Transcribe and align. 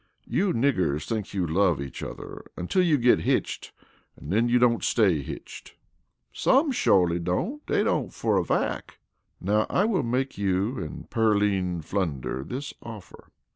"You 0.25 0.51
niggers 0.51 1.07
think 1.07 1.31
you 1.31 1.45
love 1.45 1.79
each 1.79 2.01
other 2.01 2.45
until 2.57 2.81
you 2.81 2.97
get 2.97 3.19
hitched 3.19 3.71
and 4.17 4.33
then 4.33 4.49
you 4.49 4.57
don't 4.57 4.83
stay 4.83 5.21
hitched." 5.21 5.75
"Some 6.33 6.71
shorely 6.71 7.19
don't 7.19 7.63
dey 7.67 7.83
don't 7.83 8.11
fer 8.11 8.39
a 8.39 8.43
fack." 8.43 8.97
"Now 9.39 9.67
I 9.69 9.85
make 9.85 10.39
you 10.39 10.79
and 10.83 11.07
Pearline 11.07 11.83
Flunder 11.83 12.43
this 12.43 12.73
offer. 12.81 13.29